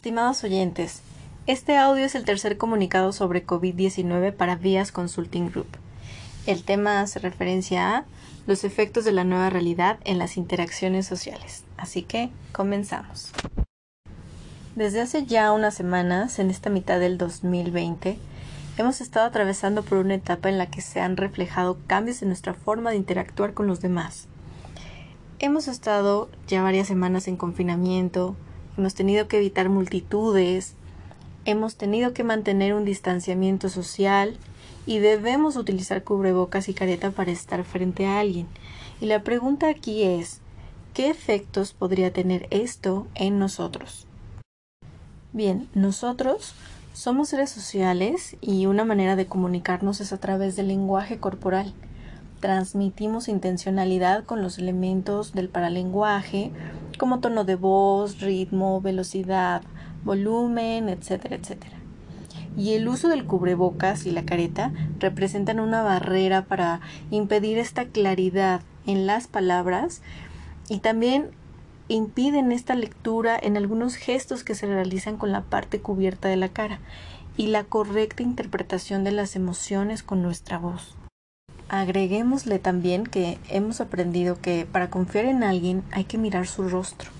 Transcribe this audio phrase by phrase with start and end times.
[0.00, 1.02] Estimados oyentes,
[1.46, 5.66] este audio es el tercer comunicado sobre COVID-19 para Vías Consulting Group.
[6.46, 8.04] El tema hace referencia a
[8.46, 11.64] los efectos de la nueva realidad en las interacciones sociales.
[11.76, 13.32] Así que comenzamos.
[14.74, 18.16] Desde hace ya unas semanas, en esta mitad del 2020,
[18.78, 22.54] hemos estado atravesando por una etapa en la que se han reflejado cambios en nuestra
[22.54, 24.28] forma de interactuar con los demás.
[25.40, 28.34] Hemos estado ya varias semanas en confinamiento,
[28.76, 30.74] hemos tenido que evitar multitudes,
[31.44, 34.36] hemos tenido que mantener un distanciamiento social
[34.86, 38.46] y debemos utilizar cubrebocas y careta para estar frente a alguien.
[39.00, 40.40] Y la pregunta aquí es,
[40.94, 44.06] ¿qué efectos podría tener esto en nosotros?
[45.32, 46.54] Bien, nosotros
[46.92, 51.72] somos seres sociales y una manera de comunicarnos es a través del lenguaje corporal.
[52.40, 56.50] Transmitimos intencionalidad con los elementos del paralenguaje,
[57.00, 59.62] como tono de voz, ritmo, velocidad,
[60.04, 61.78] volumen, etcétera, etcétera.
[62.58, 68.60] Y el uso del cubrebocas y la careta representan una barrera para impedir esta claridad
[68.86, 70.02] en las palabras
[70.68, 71.30] y también
[71.88, 76.50] impiden esta lectura en algunos gestos que se realizan con la parte cubierta de la
[76.50, 76.80] cara
[77.38, 80.99] y la correcta interpretación de las emociones con nuestra voz.
[81.72, 87.10] Agreguémosle también que hemos aprendido que para confiar en alguien hay que mirar su rostro.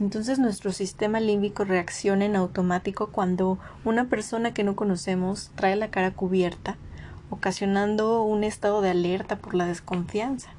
[0.00, 5.88] Entonces nuestro sistema límbico reacciona en automático cuando una persona que no conocemos trae la
[5.92, 6.76] cara cubierta,
[7.30, 10.50] ocasionando un estado de alerta por la desconfianza.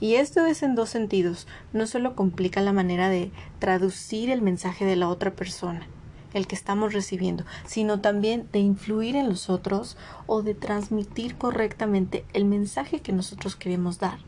[0.00, 1.46] Y esto es en dos sentidos.
[1.72, 5.86] No solo complica la manera de traducir el mensaje de la otra persona,
[6.34, 12.24] el que estamos recibiendo, sino también de influir en los otros o de transmitir correctamente
[12.32, 14.18] el mensaje que nosotros queremos dar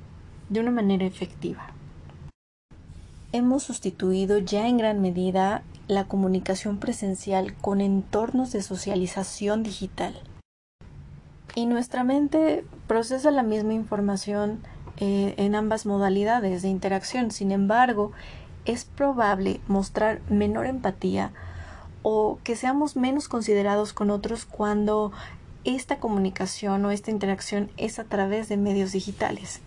[0.49, 1.69] de una manera efectiva.
[3.33, 10.15] Hemos sustituido ya en gran medida la comunicación presencial con entornos de socialización digital.
[11.55, 14.61] Y nuestra mente procesa la misma información
[14.97, 17.31] eh, en ambas modalidades de interacción.
[17.31, 18.13] Sin embargo,
[18.65, 21.33] es probable mostrar menor empatía
[22.03, 25.13] o que seamos menos considerados con otros cuando
[25.65, 29.61] esta comunicación o esta interacción es a través de medios digitales.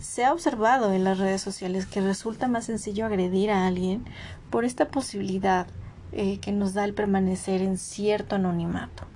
[0.00, 4.04] Se ha observado en las redes sociales que resulta más sencillo agredir a alguien
[4.50, 5.66] por esta posibilidad
[6.12, 9.13] eh, que nos da el permanecer en cierto anonimato.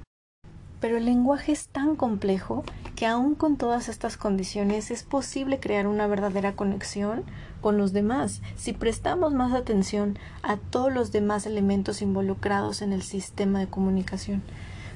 [0.81, 5.87] Pero el lenguaje es tan complejo que aún con todas estas condiciones es posible crear
[5.87, 7.25] una verdadera conexión
[7.61, 13.03] con los demás si prestamos más atención a todos los demás elementos involucrados en el
[13.03, 14.43] sistema de comunicación,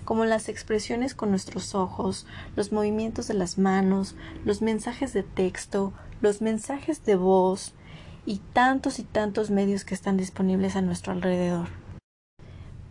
[0.04, 2.26] como las expresiones con nuestros ojos,
[2.56, 4.14] los movimientos de las manos,
[4.44, 7.74] los mensajes de texto, los mensajes de voz
[8.24, 11.81] y tantos y tantos medios que están disponibles a nuestro alrededor.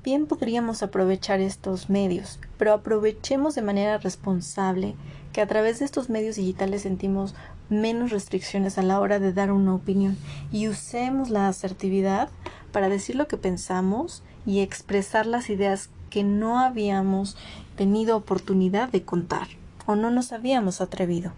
[0.03, 4.95] Bien podríamos aprovechar estos medios, pero aprovechemos de manera responsable
[5.31, 7.35] que a través de estos medios digitales sentimos
[7.69, 10.17] menos restricciones a la hora de dar una opinión
[10.51, 12.29] y usemos la asertividad
[12.71, 17.37] para decir lo que pensamos y expresar las ideas que no habíamos
[17.77, 19.49] tenido oportunidad de contar
[19.85, 21.31] o no nos habíamos atrevido.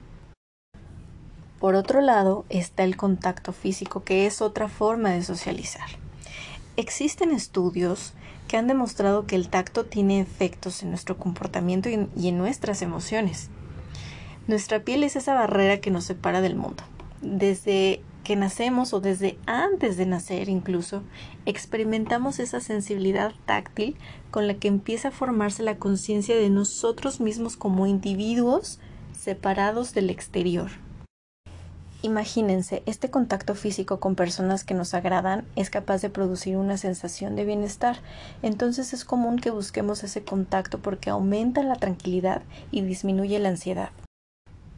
[1.59, 5.87] Por otro lado está el contacto físico, que es otra forma de socializar.
[6.75, 8.13] Existen estudios
[8.47, 13.49] que han demostrado que el tacto tiene efectos en nuestro comportamiento y en nuestras emociones.
[14.47, 16.83] Nuestra piel es esa barrera que nos separa del mundo.
[17.21, 21.03] Desde que nacemos o desde antes de nacer incluso,
[21.45, 23.95] experimentamos esa sensibilidad táctil
[24.31, 28.79] con la que empieza a formarse la conciencia de nosotros mismos como individuos
[29.17, 30.71] separados del exterior.
[32.05, 37.37] Imagínense, este contacto físico con personas que nos agradan es capaz de producir una sensación
[37.37, 37.95] de bienestar,
[38.41, 42.41] entonces es común que busquemos ese contacto porque aumenta la tranquilidad
[42.71, 43.91] y disminuye la ansiedad.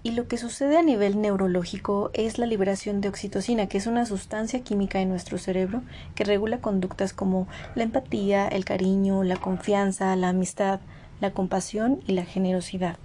[0.03, 4.05] Y lo que sucede a nivel neurológico es la liberación de oxitocina, que es una
[4.05, 5.81] sustancia química en nuestro cerebro
[6.13, 10.79] que regula conductas como la empatía, el cariño, la confianza, la amistad,
[11.21, 12.99] la compasión y la generosidad.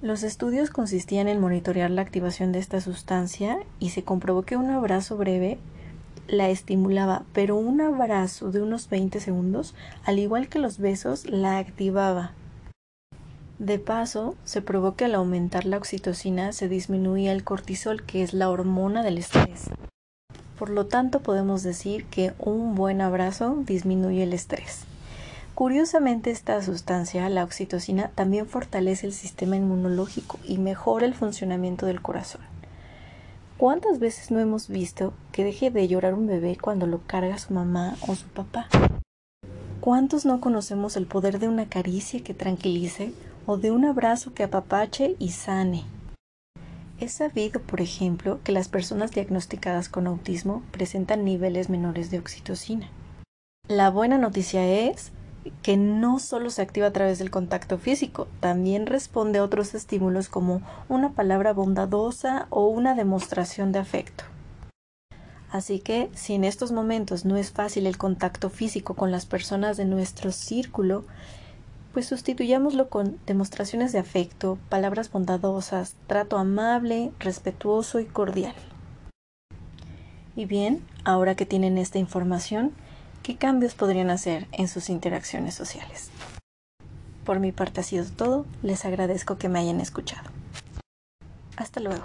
[0.00, 4.70] Los estudios consistían en monitorear la activación de esta sustancia y se comprobó que un
[4.70, 5.58] abrazo breve
[6.28, 9.74] la estimulaba, pero un abrazo de unos 20 segundos,
[10.04, 12.32] al igual que los besos, la activaba.
[13.58, 18.34] De paso, se probó que al aumentar la oxitocina se disminuía el cortisol, que es
[18.34, 19.64] la hormona del estrés.
[20.60, 24.84] Por lo tanto, podemos decir que un buen abrazo disminuye el estrés.
[25.58, 32.00] Curiosamente, esta sustancia, la oxitocina, también fortalece el sistema inmunológico y mejora el funcionamiento del
[32.00, 32.42] corazón.
[33.56, 37.54] ¿Cuántas veces no hemos visto que deje de llorar un bebé cuando lo carga su
[37.54, 38.68] mamá o su papá?
[39.80, 43.12] ¿Cuántos no conocemos el poder de una caricia que tranquilice
[43.44, 45.82] o de un abrazo que apapache y sane?
[47.00, 52.88] Es sabido, por ejemplo, que las personas diagnosticadas con autismo presentan niveles menores de oxitocina.
[53.66, 55.10] La buena noticia es
[55.62, 60.28] que no solo se activa a través del contacto físico, también responde a otros estímulos
[60.28, 64.24] como una palabra bondadosa o una demostración de afecto.
[65.50, 69.76] Así que, si en estos momentos no es fácil el contacto físico con las personas
[69.76, 71.04] de nuestro círculo,
[71.92, 78.54] pues sustituyámoslo con demostraciones de afecto, palabras bondadosas, trato amable, respetuoso y cordial.
[80.36, 82.72] Y bien, ahora que tienen esta información,
[83.22, 86.10] ¿Qué cambios podrían hacer en sus interacciones sociales?
[87.24, 90.30] Por mi parte ha sido todo, les agradezco que me hayan escuchado.
[91.56, 92.04] Hasta luego.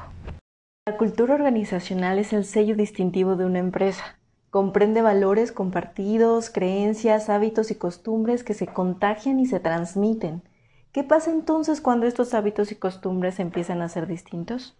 [0.85, 4.19] La cultura organizacional es el sello distintivo de una empresa.
[4.49, 10.43] Comprende valores compartidos, creencias, hábitos y costumbres que se contagian y se transmiten.
[10.91, 14.77] ¿Qué pasa entonces cuando estos hábitos y costumbres empiezan a ser distintos?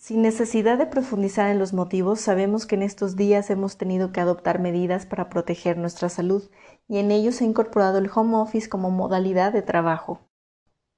[0.00, 4.22] Sin necesidad de profundizar en los motivos, sabemos que en estos días hemos tenido que
[4.22, 6.50] adoptar medidas para proteger nuestra salud
[6.88, 10.22] y en ello se ha incorporado el home office como modalidad de trabajo.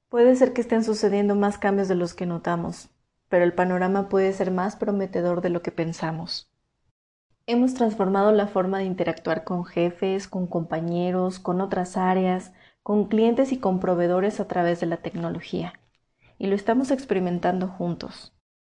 [0.08, 2.90] Puede ser que estén sucediendo más cambios de los que notamos,
[3.28, 6.48] pero el panorama puede ser más prometedor de lo que pensamos.
[7.46, 12.52] Hemos transformado la forma de interactuar con jefes, con compañeros, con otras áreas,
[12.84, 15.72] con clientes y con proveedores a través de la tecnología,
[16.38, 18.32] y lo estamos experimentando juntos.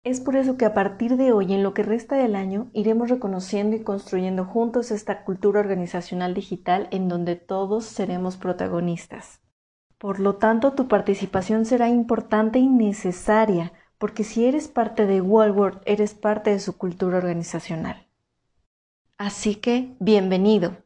[0.07, 3.11] Es por eso que a partir de hoy, en lo que resta del año, iremos
[3.11, 9.41] reconociendo y construyendo juntos esta cultura organizacional digital en donde todos seremos protagonistas.
[9.99, 15.81] Por lo tanto, tu participación será importante y necesaria, porque si eres parte de Walworld,
[15.87, 18.07] eres parte de su cultura organizacional.
[19.19, 20.77] Así que, bienvenido.